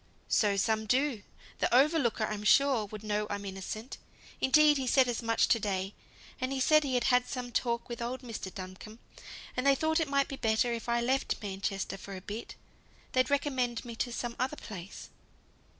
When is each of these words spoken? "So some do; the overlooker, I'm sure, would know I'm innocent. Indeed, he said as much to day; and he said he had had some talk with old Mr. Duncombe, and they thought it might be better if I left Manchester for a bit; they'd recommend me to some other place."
"So 0.29 0.57
some 0.57 0.87
do; 0.87 1.21
the 1.59 1.71
overlooker, 1.71 2.23
I'm 2.25 2.43
sure, 2.43 2.85
would 2.87 3.03
know 3.03 3.27
I'm 3.29 3.45
innocent. 3.45 3.99
Indeed, 4.39 4.77
he 4.77 4.87
said 4.87 5.07
as 5.07 5.21
much 5.21 5.47
to 5.49 5.59
day; 5.59 5.93
and 6.39 6.51
he 6.51 6.59
said 6.59 6.83
he 6.83 6.95
had 6.95 7.03
had 7.03 7.27
some 7.27 7.51
talk 7.51 7.87
with 7.87 8.01
old 8.01 8.21
Mr. 8.23 8.51
Duncombe, 8.51 8.97
and 9.55 9.67
they 9.67 9.75
thought 9.75 9.99
it 9.99 10.09
might 10.09 10.27
be 10.27 10.37
better 10.37 10.73
if 10.73 10.89
I 10.89 11.01
left 11.01 11.39
Manchester 11.43 11.97
for 11.97 12.15
a 12.15 12.21
bit; 12.21 12.55
they'd 13.11 13.29
recommend 13.29 13.85
me 13.85 13.95
to 13.97 14.11
some 14.11 14.35
other 14.39 14.57
place." 14.57 15.09